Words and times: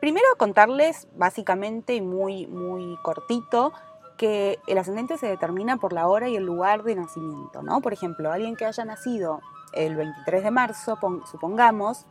Primero 0.00 0.26
contarles 0.38 1.08
básicamente 1.14 1.94
y 1.94 2.00
muy, 2.00 2.46
muy 2.46 2.96
cortito 3.02 3.72
que 4.16 4.58
el 4.66 4.78
ascendente 4.78 5.18
se 5.18 5.26
determina 5.26 5.76
por 5.76 5.92
la 5.92 6.08
hora 6.08 6.28
y 6.28 6.36
el 6.36 6.44
lugar 6.44 6.84
de 6.84 6.94
nacimiento, 6.94 7.62
¿no? 7.62 7.80
Por 7.80 7.92
ejemplo, 7.92 8.32
alguien 8.32 8.56
que 8.56 8.64
haya 8.64 8.84
nacido 8.84 9.40
el 9.72 9.96
23 9.96 10.42
de 10.42 10.50
marzo, 10.50 10.98
supongamos, 11.30 12.06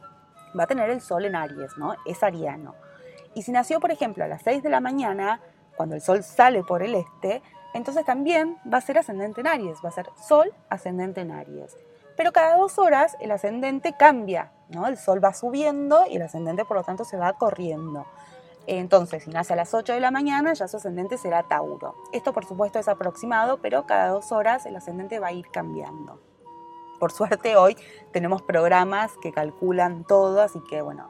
va 0.57 0.63
a 0.63 0.67
tener 0.67 0.89
el 0.89 1.02
sol 1.02 1.25
en 1.25 1.35
Aries, 1.35 1.77
¿no? 1.77 1.95
Es 2.05 2.23
ariano. 2.23 2.75
Y 3.33 3.41
si 3.41 3.52
nació, 3.52 3.80
por 3.80 3.91
ejemplo, 3.91 4.23
a 4.23 4.27
las 4.27 4.41
6 4.44 4.63
de 4.63 4.69
la 4.69 4.81
mañana, 4.81 5.41
cuando 5.75 5.95
el 5.95 6.02
sol 6.02 6.23
sale 6.23 6.63
por 6.63 6.83
el 6.83 6.95
este, 6.95 7.41
entonces 7.73 8.05
también 8.05 8.58
va 8.71 8.80
a 8.80 8.81
ser 8.81 8.97
ascendente 8.97 9.41
en 9.41 9.47
Aries, 9.47 9.80
va 9.83 9.89
a 9.89 9.94
ser 9.94 10.09
sol 10.16 10.53
ascendente 10.69 11.21
en 11.21 11.31
Aries. 11.31 11.75
Pero 12.19 12.33
cada 12.33 12.57
dos 12.57 12.77
horas 12.77 13.15
el 13.21 13.31
ascendente 13.31 13.93
cambia, 13.93 14.51
¿no? 14.67 14.87
El 14.87 14.97
sol 14.97 15.23
va 15.23 15.33
subiendo 15.33 16.03
y 16.05 16.17
el 16.17 16.21
ascendente 16.21 16.65
por 16.65 16.75
lo 16.75 16.83
tanto 16.83 17.05
se 17.05 17.15
va 17.15 17.31
corriendo. 17.31 18.05
Entonces, 18.67 19.23
si 19.23 19.29
nace 19.29 19.53
a 19.53 19.55
las 19.55 19.73
8 19.73 19.93
de 19.93 20.01
la 20.01 20.11
mañana, 20.11 20.51
ya 20.51 20.67
su 20.67 20.75
ascendente 20.75 21.17
será 21.17 21.43
Tauro. 21.43 21.95
Esto 22.11 22.33
por 22.33 22.43
supuesto 22.43 22.77
es 22.77 22.89
aproximado, 22.89 23.59
pero 23.61 23.85
cada 23.85 24.09
dos 24.09 24.33
horas 24.33 24.66
el 24.66 24.75
ascendente 24.75 25.19
va 25.19 25.27
a 25.27 25.31
ir 25.31 25.49
cambiando. 25.49 26.19
Por 26.99 27.13
suerte 27.13 27.55
hoy 27.55 27.77
tenemos 28.11 28.41
programas 28.41 29.13
que 29.22 29.31
calculan 29.31 30.03
todo, 30.03 30.41
así 30.41 30.61
que 30.69 30.81
bueno, 30.81 31.07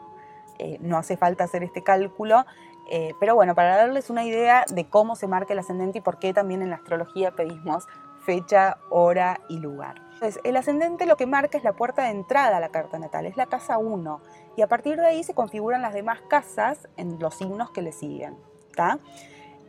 eh, 0.60 0.78
no 0.80 0.96
hace 1.00 1.18
falta 1.18 1.46
hacer 1.46 1.64
este 1.64 1.82
cálculo. 1.82 2.46
Eh, 2.92 3.16
pero 3.20 3.34
bueno, 3.34 3.56
para 3.56 3.78
darles 3.78 4.12
una 4.12 4.26
idea 4.26 4.64
de 4.70 4.88
cómo 4.88 5.16
se 5.16 5.28
marca 5.28 5.54
el 5.54 5.60
ascendente 5.60 5.98
y 5.98 6.02
por 6.02 6.20
qué 6.20 6.36
también 6.36 6.62
en 6.62 6.70
la 6.70 6.76
astrología 6.76 7.32
pedimos 7.32 7.88
fecha, 8.20 8.78
hora 8.90 9.40
y 9.50 9.60
lugar. 9.60 10.02
Entonces, 10.14 10.42
el 10.44 10.58
ascendente 10.58 11.06
lo 11.06 11.16
que 11.16 11.26
marca 11.26 11.58
es 11.58 11.64
la 11.64 11.74
puerta 11.74 12.04
de 12.04 12.10
entrada 12.10 12.58
a 12.58 12.60
la 12.60 12.70
carta 12.70 13.00
natal, 13.00 13.26
es 13.26 13.38
la 13.38 13.46
casa 13.46 13.78
1, 13.78 14.22
y 14.58 14.62
a 14.62 14.68
partir 14.68 14.98
de 14.98 15.08
ahí 15.08 15.24
se 15.24 15.34
configuran 15.34 15.82
las 15.82 15.94
demás 15.94 16.20
casas 16.28 16.90
en 16.98 17.20
los 17.20 17.36
signos 17.36 17.72
que 17.72 17.82
le 17.82 17.92
siguen. 17.92 18.38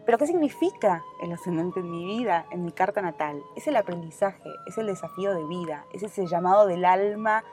Pero 0.07 0.19
¿qué 0.19 0.27
significa 0.27 1.03
el 1.23 1.33
ascendente 1.33 1.81
en 1.81 1.91
mi 1.91 2.05
vida, 2.05 2.47
en 2.51 2.65
mi 2.65 2.73
carta 2.73 3.03
natal? 3.03 3.43
Es 3.57 3.67
el 3.67 3.77
aprendizaje, 3.77 4.49
es 4.67 4.79
el 4.79 4.87
desafío 4.87 5.35
de 5.35 5.45
vida, 5.47 5.85
es 5.93 6.03
ese 6.03 6.27
llamado 6.27 6.67
del 6.67 6.85
alma, 6.85 7.45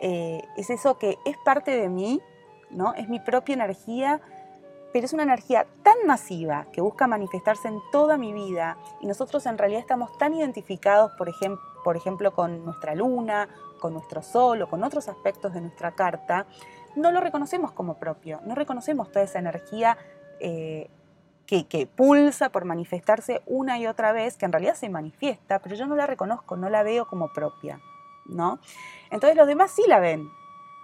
eh, 0.00 0.42
es 0.56 0.70
eso 0.70 0.98
que 0.98 1.18
es 1.24 1.36
parte 1.44 1.76
de 1.76 1.88
mí, 1.88 2.20
¿no? 2.70 2.94
Es 2.94 3.08
mi 3.08 3.20
propia 3.20 3.54
energía, 3.54 4.20
pero 4.94 5.06
es 5.06 5.12
una 5.12 5.24
energía 5.24 5.66
tan 5.82 6.06
masiva 6.06 6.68
que 6.72 6.80
busca 6.80 7.08
manifestarse 7.08 7.66
en 7.66 7.80
toda 7.90 8.16
mi 8.16 8.32
vida 8.32 8.78
y 9.00 9.08
nosotros 9.08 9.44
en 9.46 9.58
realidad 9.58 9.80
estamos 9.80 10.16
tan 10.18 10.34
identificados, 10.34 11.10
por, 11.18 11.28
ejemplo, 11.96 12.32
con 12.32 12.64
nuestra 12.64 12.94
luna, 12.94 13.48
con 13.80 13.92
nuestro 13.92 14.22
sol 14.22 14.62
o 14.62 14.68
con 14.68 14.84
otros 14.84 15.08
aspectos 15.08 15.52
de 15.52 15.62
nuestra 15.62 15.96
carta, 15.96 16.46
no 16.94 17.10
lo 17.10 17.20
reconocemos 17.20 17.72
como 17.72 17.94
propio, 17.94 18.40
no 18.44 18.54
reconocemos 18.54 19.10
toda 19.10 19.24
esa 19.24 19.40
energía 19.40 19.98
eh, 20.38 20.88
que, 21.44 21.66
que, 21.66 21.88
pulsa 21.88 22.50
por 22.50 22.64
manifestarse 22.64 23.42
una 23.46 23.80
y 23.80 23.88
otra 23.88 24.12
vez, 24.12 24.36
que 24.36 24.44
en 24.44 24.52
realidad 24.52 24.76
se 24.76 24.88
manifiesta, 24.90 25.58
pero 25.58 25.74
yo 25.74 25.86
no 25.86 25.96
la 25.96 26.06
reconozco, 26.06 26.56
no 26.56 26.70
la 26.70 26.84
veo 26.84 27.08
como 27.08 27.32
propia, 27.32 27.80
¿no? 28.26 28.60
Entonces 29.10 29.36
los 29.36 29.48
demás 29.48 29.72
sí 29.72 29.82
la 29.88 29.98
ven, 29.98 30.28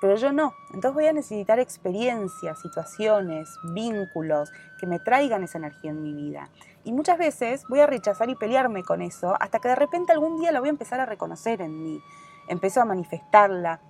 pero 0.00 0.16
yo 0.16 0.32
no. 0.32 0.54
Entonces 0.72 0.94
voy 0.94 1.06
a 1.06 1.12
necesitar 1.12 1.60
experiencias, 1.60 2.60
situaciones, 2.60 3.48
vínculos 3.74 4.50
que 4.78 4.86
me 4.86 4.98
traigan 4.98 5.44
esa 5.44 5.58
energía 5.58 5.90
en 5.90 6.02
mi 6.02 6.14
vida. 6.14 6.48
Y 6.84 6.92
muchas 6.92 7.18
veces 7.18 7.64
voy 7.68 7.80
a 7.80 7.86
rechazar 7.86 8.30
y 8.30 8.34
pelearme 8.34 8.82
con 8.82 9.02
eso 9.02 9.36
hasta 9.38 9.58
que 9.58 9.68
de 9.68 9.76
repente 9.76 10.12
algún 10.12 10.40
día 10.40 10.52
la 10.52 10.60
voy 10.60 10.70
a 10.70 10.70
empezar 10.70 11.00
a 11.00 11.06
reconocer 11.06 11.60
en 11.60 11.82
mí. 11.82 12.02
Empiezo 12.48 12.80
a 12.80 12.86
manifestarla. 12.86 13.80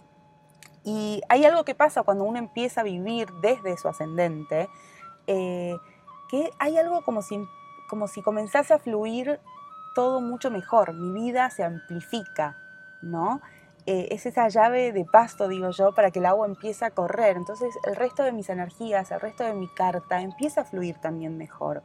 Y 0.83 1.21
hay 1.29 1.45
algo 1.45 1.65
que 1.65 1.75
pasa 1.75 2.03
cuando 2.03 2.25
uno 2.25 2.39
empieza 2.39 2.81
a 2.81 2.85
vivir 2.85 3.29
desde 3.43 3.77
su 3.77 3.87
ascendente, 3.87 4.69
eh, 5.27 5.77
que 6.29 6.51
hay 6.59 6.79
algo 6.79 7.03
como 7.03 7.23
si, 7.23 7.39
como 7.89 8.09
si 8.09 8.23
comenzase 8.23 8.75
a 8.75 8.79
fluir 8.79 9.39
todo 9.95 10.21
mucho 10.21 10.51
mejor. 10.51 10.95
Mi 10.95 11.13
vida 11.13 11.51
se 11.51 11.63
amplifica, 11.63 12.57
¿no? 13.03 13.41
Eh, 13.93 14.07
es 14.13 14.25
esa 14.25 14.47
llave 14.47 14.93
de 14.93 15.05
pasto, 15.05 15.49
digo 15.49 15.71
yo, 15.73 15.93
para 15.93 16.13
que 16.13 16.21
el 16.21 16.27
agua 16.27 16.47
empiece 16.47 16.85
a 16.85 16.93
correr. 16.93 17.37
Entonces 17.37 17.77
el 17.83 17.97
resto 17.97 18.23
de 18.23 18.31
mis 18.31 18.49
energías, 18.49 19.11
el 19.11 19.19
resto 19.19 19.43
de 19.43 19.53
mi 19.53 19.67
carta 19.67 20.21
empieza 20.21 20.61
a 20.61 20.65
fluir 20.65 21.01
también 21.01 21.37
mejor. 21.37 21.83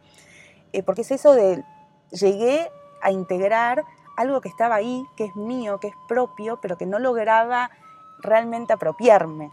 Eh, 0.71 0.83
porque 0.83 1.01
es 1.01 1.09
eso 1.09 1.33
de, 1.33 1.63
llegué 2.11 2.69
a 3.01 3.09
integrar 3.09 3.83
algo 4.17 4.39
que 4.39 4.49
estaba 4.49 4.75
ahí, 4.75 5.03
que 5.17 5.25
es 5.25 5.35
mío, 5.35 5.79
que 5.79 5.87
es 5.87 5.95
propio, 6.07 6.59
pero 6.61 6.77
que 6.77 6.85
no 6.85 6.99
lograba 6.99 7.71
realmente 8.19 8.71
apropiarme, 8.73 9.49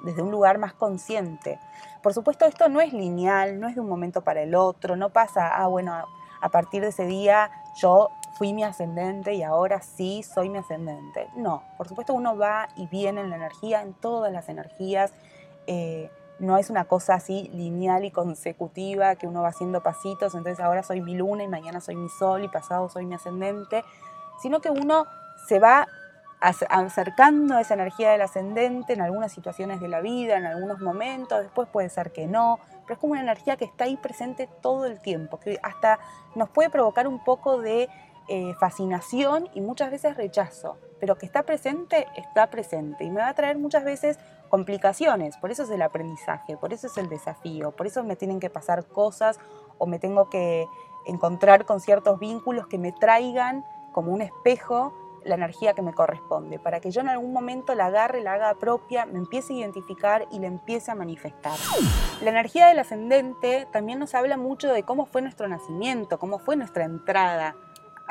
desde 0.00 0.22
un 0.22 0.30
lugar 0.30 0.56
más 0.56 0.72
consciente. 0.72 1.60
Por 2.02 2.14
supuesto, 2.14 2.46
esto 2.46 2.70
no 2.70 2.80
es 2.80 2.94
lineal, 2.94 3.60
no 3.60 3.68
es 3.68 3.74
de 3.74 3.80
un 3.82 3.88
momento 3.90 4.22
para 4.22 4.40
el 4.40 4.54
otro, 4.54 4.96
no 4.96 5.10
pasa, 5.10 5.54
ah, 5.54 5.66
bueno, 5.66 5.94
a 6.40 6.48
partir 6.48 6.80
de 6.80 6.88
ese 6.88 7.04
día 7.04 7.50
yo 7.76 8.08
fui 8.34 8.52
mi 8.52 8.64
ascendente 8.64 9.34
y 9.34 9.42
ahora 9.42 9.80
sí 9.82 10.22
soy 10.22 10.48
mi 10.48 10.58
ascendente. 10.58 11.28
No, 11.36 11.62
por 11.76 11.88
supuesto 11.88 12.14
uno 12.14 12.36
va 12.36 12.68
y 12.76 12.86
viene 12.86 13.20
en 13.20 13.30
la 13.30 13.36
energía, 13.36 13.82
en 13.82 13.94
todas 13.94 14.32
las 14.32 14.48
energías. 14.48 15.12
Eh, 15.66 16.10
no 16.38 16.56
es 16.58 16.70
una 16.70 16.86
cosa 16.86 17.14
así 17.14 17.50
lineal 17.54 18.04
y 18.04 18.10
consecutiva 18.10 19.14
que 19.14 19.28
uno 19.28 19.42
va 19.42 19.48
haciendo 19.48 19.82
pasitos, 19.82 20.34
entonces 20.34 20.58
ahora 20.58 20.82
soy 20.82 21.00
mi 21.00 21.14
luna 21.14 21.44
y 21.44 21.48
mañana 21.48 21.80
soy 21.80 21.94
mi 21.94 22.08
sol 22.08 22.42
y 22.42 22.48
pasado 22.48 22.88
soy 22.88 23.06
mi 23.06 23.14
ascendente, 23.14 23.84
sino 24.40 24.60
que 24.60 24.70
uno 24.70 25.06
se 25.46 25.60
va 25.60 25.86
acercando 26.40 27.54
a 27.54 27.60
esa 27.60 27.74
energía 27.74 28.10
del 28.10 28.22
ascendente 28.22 28.94
en 28.94 29.00
algunas 29.00 29.30
situaciones 29.30 29.80
de 29.80 29.86
la 29.86 30.00
vida, 30.00 30.36
en 30.36 30.44
algunos 30.44 30.80
momentos, 30.80 31.40
después 31.40 31.68
puede 31.68 31.88
ser 31.88 32.10
que 32.10 32.26
no, 32.26 32.58
pero 32.82 32.94
es 32.94 32.98
como 32.98 33.12
una 33.12 33.20
energía 33.20 33.56
que 33.56 33.64
está 33.64 33.84
ahí 33.84 33.96
presente 33.96 34.48
todo 34.60 34.86
el 34.86 35.00
tiempo, 35.00 35.38
que 35.38 35.60
hasta 35.62 36.00
nos 36.34 36.48
puede 36.48 36.68
provocar 36.68 37.06
un 37.06 37.22
poco 37.22 37.60
de 37.60 37.88
eh, 38.28 38.54
fascinación 38.60 39.48
y 39.54 39.60
muchas 39.60 39.90
veces 39.90 40.16
rechazo, 40.16 40.78
pero 41.00 41.16
que 41.16 41.26
está 41.26 41.42
presente, 41.42 42.06
está 42.16 42.48
presente 42.50 43.04
y 43.04 43.10
me 43.10 43.20
va 43.20 43.28
a 43.28 43.34
traer 43.34 43.58
muchas 43.58 43.84
veces 43.84 44.18
complicaciones, 44.48 45.36
por 45.38 45.50
eso 45.50 45.64
es 45.64 45.70
el 45.70 45.82
aprendizaje, 45.82 46.56
por 46.56 46.72
eso 46.72 46.86
es 46.86 46.96
el 46.98 47.08
desafío, 47.08 47.72
por 47.72 47.86
eso 47.86 48.04
me 48.04 48.16
tienen 48.16 48.38
que 48.38 48.50
pasar 48.50 48.86
cosas 48.86 49.40
o 49.78 49.86
me 49.86 49.98
tengo 49.98 50.30
que 50.30 50.66
encontrar 51.06 51.64
con 51.64 51.80
ciertos 51.80 52.20
vínculos 52.20 52.66
que 52.66 52.78
me 52.78 52.92
traigan 52.92 53.64
como 53.92 54.12
un 54.12 54.22
espejo 54.22 54.92
la 55.24 55.34
energía 55.34 55.74
que 55.74 55.82
me 55.82 55.92
corresponde, 55.92 56.58
para 56.58 56.80
que 56.80 56.90
yo 56.90 57.00
en 57.00 57.08
algún 57.08 57.32
momento 57.32 57.74
la 57.74 57.86
agarre, 57.86 58.22
la 58.22 58.34
haga 58.34 58.54
propia, 58.54 59.06
me 59.06 59.18
empiece 59.18 59.52
a 59.52 59.56
identificar 59.56 60.26
y 60.30 60.38
la 60.38 60.46
empiece 60.46 60.90
a 60.90 60.94
manifestar. 60.94 61.56
La 62.20 62.30
energía 62.30 62.68
del 62.68 62.78
ascendente 62.78 63.66
también 63.72 63.98
nos 63.98 64.14
habla 64.14 64.36
mucho 64.36 64.72
de 64.72 64.82
cómo 64.82 65.06
fue 65.06 65.22
nuestro 65.22 65.48
nacimiento, 65.48 66.18
cómo 66.18 66.38
fue 66.38 66.56
nuestra 66.56 66.84
entrada 66.84 67.56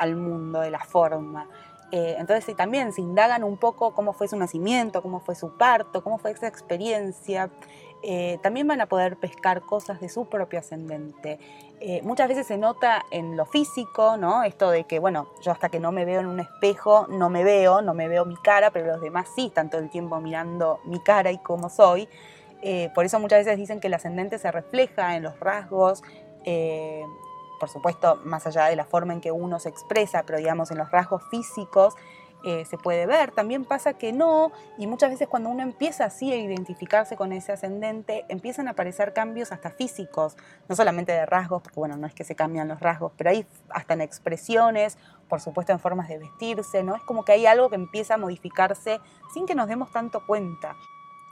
al 0.02 0.16
mundo 0.16 0.60
de 0.60 0.70
la 0.70 0.80
forma. 0.80 1.46
Eh, 1.92 2.16
entonces, 2.18 2.44
si 2.44 2.54
también 2.54 2.92
se 2.92 3.02
indagan 3.02 3.44
un 3.44 3.56
poco 3.56 3.94
cómo 3.94 4.12
fue 4.12 4.26
su 4.26 4.36
nacimiento, 4.36 5.00
cómo 5.02 5.20
fue 5.20 5.34
su 5.34 5.56
parto, 5.56 6.02
cómo 6.02 6.18
fue 6.18 6.32
esa 6.32 6.48
experiencia, 6.48 7.50
eh, 8.02 8.38
también 8.42 8.66
van 8.66 8.80
a 8.80 8.86
poder 8.86 9.16
pescar 9.16 9.60
cosas 9.60 10.00
de 10.00 10.08
su 10.08 10.24
propio 10.24 10.58
ascendente. 10.58 11.38
Eh, 11.80 12.00
muchas 12.02 12.28
veces 12.28 12.46
se 12.46 12.56
nota 12.58 13.04
en 13.12 13.36
lo 13.36 13.44
físico, 13.44 14.16
¿no? 14.16 14.42
Esto 14.42 14.70
de 14.70 14.84
que, 14.84 14.98
bueno, 14.98 15.28
yo 15.42 15.52
hasta 15.52 15.68
que 15.68 15.78
no 15.78 15.92
me 15.92 16.04
veo 16.04 16.20
en 16.20 16.26
un 16.26 16.40
espejo, 16.40 17.06
no 17.08 17.30
me 17.30 17.44
veo, 17.44 17.82
no 17.82 17.94
me 17.94 18.08
veo 18.08 18.24
mi 18.24 18.36
cara, 18.36 18.72
pero 18.72 18.86
los 18.86 19.00
demás 19.00 19.28
sí 19.36 19.46
están 19.46 19.70
todo 19.70 19.82
el 19.82 19.90
tiempo 19.90 20.18
mirando 20.18 20.80
mi 20.84 20.98
cara 21.00 21.30
y 21.30 21.38
cómo 21.38 21.68
soy. 21.68 22.08
por 22.94 23.04
eso 23.04 23.18
muchas 23.18 23.40
veces 23.40 23.58
dicen 23.58 23.80
que 23.80 23.88
el 23.88 23.94
ascendente 23.94 24.38
se 24.38 24.50
refleja 24.50 25.16
en 25.16 25.24
los 25.24 25.38
rasgos, 25.40 26.02
por 27.62 27.68
supuesto, 27.68 28.18
más 28.24 28.44
allá 28.44 28.64
de 28.64 28.74
la 28.74 28.84
forma 28.84 29.12
en 29.12 29.20
que 29.20 29.30
uno 29.30 29.60
se 29.60 29.68
expresa, 29.68 30.24
pero 30.26 30.38
digamos 30.38 30.72
en 30.72 30.78
los 30.78 30.90
rasgos 30.90 31.22
físicos 31.30 31.94
eh, 32.42 32.64
se 32.64 32.76
puede 32.76 33.06
ver. 33.06 33.30
También 33.30 33.64
pasa 33.64 33.94
que 33.94 34.12
no, 34.12 34.50
y 34.78 34.88
muchas 34.88 35.10
veces 35.10 35.28
cuando 35.28 35.48
uno 35.48 35.62
empieza 35.62 36.06
así 36.06 36.32
a 36.32 36.36
identificarse 36.36 37.14
con 37.14 37.32
ese 37.32 37.52
ascendente, 37.52 38.24
empiezan 38.28 38.66
a 38.66 38.72
aparecer 38.72 39.12
cambios 39.12 39.52
hasta 39.52 39.70
físicos, 39.70 40.36
no 40.68 40.74
solamente 40.74 41.12
de 41.12 41.24
rasgos, 41.24 41.62
porque 41.62 41.78
bueno, 41.78 41.96
no 41.96 42.08
es 42.08 42.14
que 42.14 42.24
se 42.24 42.34
cambian 42.34 42.66
los 42.66 42.80
rasgos, 42.80 43.12
pero 43.16 43.30
hay 43.30 43.46
hasta 43.68 43.94
en 43.94 44.00
expresiones, 44.00 44.98
por 45.28 45.40
supuesto 45.40 45.70
en 45.70 45.78
formas 45.78 46.08
de 46.08 46.18
vestirse, 46.18 46.82
¿no? 46.82 46.96
Es 46.96 47.02
como 47.04 47.24
que 47.24 47.30
hay 47.30 47.46
algo 47.46 47.70
que 47.70 47.76
empieza 47.76 48.14
a 48.14 48.18
modificarse 48.18 48.98
sin 49.32 49.46
que 49.46 49.54
nos 49.54 49.68
demos 49.68 49.92
tanto 49.92 50.26
cuenta. 50.26 50.74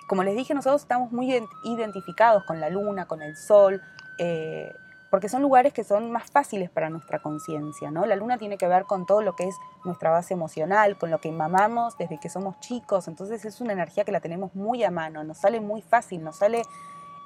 Como 0.07 0.23
les 0.23 0.37
dije, 0.37 0.55
nosotros 0.55 0.83
estamos 0.83 1.11
muy 1.11 1.45
identificados 1.65 2.45
con 2.45 2.61
la 2.61 2.71
luna, 2.71 3.09
con 3.09 3.21
el 3.21 3.37
sol, 3.37 3.83
eh, 4.19 4.73
porque 5.11 5.29
son 5.29 5.43
lugares 5.43 5.73
que 5.73 5.83
son 5.83 6.13
más 6.13 6.31
fáciles 6.31 6.71
para 6.71 6.89
nuestra 6.89 7.19
conciencia, 7.19 7.91
¿no? 7.91 8.07
La 8.07 8.15
luna 8.15 8.39
tiene 8.39 8.57
que 8.57 8.69
ver 8.69 8.85
con 8.85 9.07
todo 9.07 9.23
lo 9.23 9.35
que 9.35 9.49
es 9.49 9.57
nuestra 9.85 10.11
base 10.11 10.35
emocional, 10.35 10.97
con 10.97 11.11
lo 11.11 11.21
que 11.21 11.33
mamamos 11.33 11.99
desde 11.99 12.19
que 12.19 12.31
somos 12.31 12.59
chicos, 12.61 13.09
entonces 13.09 13.45
es 13.45 13.61
una 13.61 13.73
energía 13.73 14.05
que 14.05 14.13
la 14.13 14.21
tenemos 14.21 14.55
muy 14.55 14.85
a 14.85 14.91
mano, 14.91 15.25
nos 15.25 15.39
sale 15.39 15.61
muy 15.61 15.83
fácil, 15.83 16.23
nos 16.23 16.37
sale, 16.37 16.63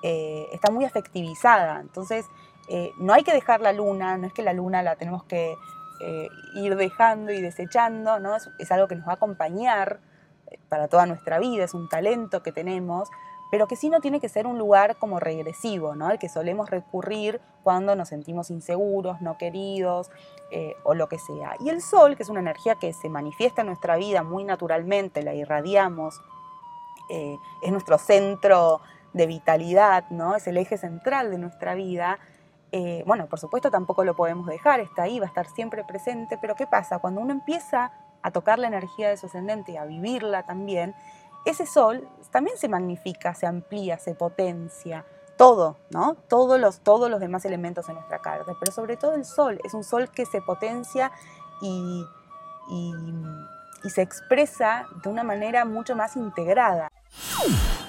eh, 0.03 0.49
está 0.53 0.73
muy 0.73 0.87
afectivizada, 0.87 1.81
entonces 1.81 2.27
eh, 2.69 2.93
no 2.99 3.13
hay 3.13 3.23
que 3.23 3.33
dejar 3.33 3.61
la 3.61 3.73
luna, 3.73 4.17
no 4.17 4.27
es 4.27 4.33
que 4.33 4.43
la 4.43 4.55
luna 4.55 4.83
la 4.83 4.97
tenemos 4.97 5.25
que 5.25 5.55
eh, 6.01 6.29
ir 6.55 6.77
dejando 6.77 7.33
y 7.33 7.43
desechando, 7.43 8.19
¿no? 8.19 8.35
Es, 8.59 8.73
algo 8.73 8.89
que 8.89 8.97
nos 8.97 9.07
va 9.07 9.13
a 9.13 9.17
acompañar 9.17 10.01
para 10.71 10.89
toda 10.89 11.05
nuestra 11.05 11.39
vida, 11.39 11.65
es 11.65 11.75
un 11.75 11.89
talento 11.89 12.43
que 12.43 12.53
tenemos, 12.53 13.11
pero 13.55 13.69
que 13.69 13.77
sí 13.77 13.89
no 13.89 14.01
tiene 14.01 14.19
que 14.19 14.29
ser 14.29 14.49
un 14.49 14.59
lugar 14.59 14.97
como 14.97 15.21
regresivo, 15.21 15.95
¿no? 15.95 16.09
Al 16.09 16.19
que 16.19 16.29
solemos 16.29 16.71
recurrir 16.71 17.41
cuando 17.62 17.95
nos 17.95 18.09
sentimos 18.09 18.51
inseguros, 18.51 19.21
no 19.21 19.39
queridos 19.39 20.11
eh, 20.51 20.75
o 20.83 20.95
lo 20.95 21.09
que 21.09 21.21
sea. 21.21 21.55
Y 21.61 21.69
el 21.69 21.81
sol, 21.81 22.17
que 22.17 22.25
es 22.25 22.29
una 22.29 22.41
energía 22.41 22.75
que 22.75 22.93
se 22.93 23.09
manifiesta 23.09 23.61
en 23.61 23.69
nuestra 23.69 23.95
vida 23.95 24.25
muy 24.25 24.43
naturalmente, 24.43 25.23
la 25.23 25.35
irradiamos, 25.35 26.21
eh, 27.09 27.37
es 27.62 27.71
nuestro 27.71 27.97
centro 27.97 28.81
de 29.12 29.29
vitalidad, 29.29 30.11
¿no? 30.11 30.35
Es 30.35 30.49
el 30.49 30.57
eje 30.57 30.77
central 30.77 31.31
de 31.31 31.39
nuestra 31.39 31.77
vida. 31.77 32.19
Eh, 32.73 33.05
bueno, 33.07 33.29
por 33.29 33.39
supuesto 33.39 33.71
tampoco 33.71 34.03
lo 34.03 34.17
podemos 34.17 34.49
dejar, 34.49 34.81
está 34.81 35.05
ahí, 35.05 35.21
va 35.21 35.27
a 35.27 35.29
estar 35.29 35.47
siempre 35.47 35.85
presente, 35.85 36.39
pero 36.39 36.57
¿qué 36.57 36.67
pasa? 36.67 36.99
Cuando 36.99 37.21
uno 37.21 37.31
empieza 37.31 37.93
a 38.25 38.33
tocar 38.33 38.59
la 38.59 38.67
energía 38.67 39.11
de 39.11 39.17
su 39.17 39.27
ascendente 39.27 39.71
y 39.71 39.77
a 39.77 39.85
vivirla 39.85 40.43
también, 40.43 40.97
ese 41.44 41.67
sol 41.67 42.08
también 42.31 42.56
se 42.56 42.69
magnifica, 42.69 43.35
se 43.35 43.46
amplía, 43.46 43.99
se 43.99 44.14
potencia, 44.14 45.05
todo, 45.37 45.76
¿no? 45.91 46.17
Todos 46.29 46.61
los, 46.61 46.81
todos 46.81 47.11
los 47.11 47.20
demás 47.20 47.44
elementos 47.44 47.88
en 47.88 47.96
nuestra 47.96 48.20
carta, 48.20 48.52
pero 48.58 48.73
sobre 48.73 48.96
todo 48.96 49.14
el 49.14 49.25
sol, 49.25 49.61
es 49.64 49.75
un 49.75 49.85
sol 49.85 50.11
que 50.11 50.26
se 50.26 50.41
potencia 50.41 51.12
y, 51.61 52.05
y, 52.70 52.94
se 53.91 54.00
expresa 54.00 54.87
de 55.02 55.11
una 55.11 55.23
manera 55.23 55.67
mucho 55.67 55.94
más 55.94 56.17
integrada. 56.17 56.91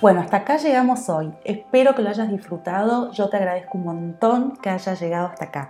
Bueno, 0.02 0.20
hasta 0.20 0.38
acá 0.38 0.58
llegamos 0.58 1.08
hoy. 1.08 1.34
Espero 1.46 1.96
que 1.96 2.02
lo 2.02 2.10
hayas 2.10 2.30
disfrutado. 2.30 3.12
Yo 3.14 3.30
te 3.30 3.38
agradezco 3.38 3.78
un 3.78 3.86
montón 3.86 4.58
que 4.58 4.70
hayas 4.70 5.00
llegado 5.00 5.28
hasta 5.28 5.46
acá. 5.46 5.70